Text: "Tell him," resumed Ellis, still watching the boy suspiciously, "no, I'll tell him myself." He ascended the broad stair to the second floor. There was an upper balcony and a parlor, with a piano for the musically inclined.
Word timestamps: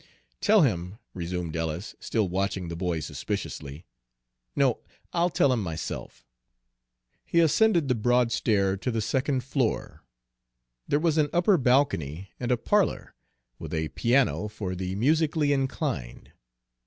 "Tell 0.39 0.63
him," 0.63 0.97
resumed 1.13 1.55
Ellis, 1.55 1.93
still 1.99 2.27
watching 2.27 2.69
the 2.69 2.75
boy 2.75 3.01
suspiciously, 3.01 3.85
"no, 4.55 4.79
I'll 5.13 5.29
tell 5.29 5.53
him 5.53 5.61
myself." 5.61 6.25
He 7.23 7.39
ascended 7.39 7.87
the 7.87 7.93
broad 7.93 8.31
stair 8.31 8.75
to 8.77 8.89
the 8.89 8.99
second 8.99 9.43
floor. 9.43 10.03
There 10.87 10.97
was 10.97 11.19
an 11.19 11.29
upper 11.31 11.55
balcony 11.59 12.31
and 12.39 12.51
a 12.51 12.57
parlor, 12.57 13.13
with 13.59 13.75
a 13.75 13.89
piano 13.89 14.47
for 14.47 14.73
the 14.73 14.95
musically 14.95 15.53
inclined. 15.53 16.31